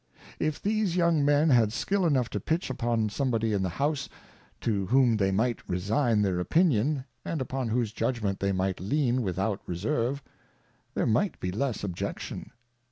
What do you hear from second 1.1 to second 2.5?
Men had skill enough to